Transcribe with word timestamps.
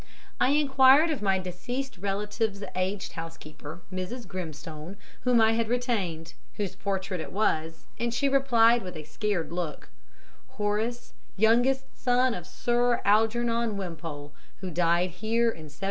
I 0.39 0.53
enquired 0.53 1.11
of 1.11 1.21
my 1.21 1.37
deceased 1.37 1.99
relative's 1.99 2.63
aged 2.75 3.11
housekeeper, 3.11 3.81
Mrs. 3.93 4.27
Grimstone 4.27 4.97
whom 5.25 5.39
I 5.39 5.51
had 5.51 5.67
retained 5.67 6.33
whose 6.55 6.75
portrait 6.75 7.21
it 7.21 7.31
was, 7.31 7.85
and 7.99 8.11
she 8.11 8.27
replied 8.27 8.81
with 8.81 8.97
a 8.97 9.03
scared 9.03 9.51
look, 9.51 9.89
'Horace, 10.57 11.13
youngest 11.37 11.85
son 11.95 12.33
of 12.33 12.47
Sir 12.47 13.03
Algernon 13.05 13.77
Wimpole, 13.77 14.33
who 14.61 14.71
died 14.71 15.11
here 15.11 15.49
in 15.51 15.65
1745.' 15.69 15.79